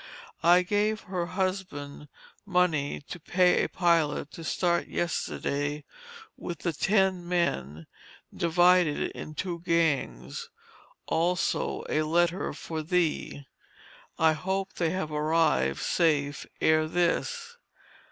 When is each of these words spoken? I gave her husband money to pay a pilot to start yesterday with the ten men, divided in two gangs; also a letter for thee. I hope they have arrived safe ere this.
I 0.41 0.63
gave 0.63 1.01
her 1.01 1.27
husband 1.27 2.07
money 2.43 3.01
to 3.01 3.19
pay 3.19 3.63
a 3.63 3.69
pilot 3.69 4.31
to 4.31 4.43
start 4.43 4.87
yesterday 4.87 5.83
with 6.35 6.61
the 6.63 6.73
ten 6.73 7.27
men, 7.29 7.85
divided 8.35 9.11
in 9.11 9.35
two 9.35 9.59
gangs; 9.59 10.49
also 11.05 11.83
a 11.87 12.01
letter 12.01 12.51
for 12.51 12.81
thee. 12.81 13.45
I 14.17 14.33
hope 14.33 14.73
they 14.73 14.89
have 14.89 15.11
arrived 15.11 15.81
safe 15.81 16.47
ere 16.59 16.87
this. 16.87 17.57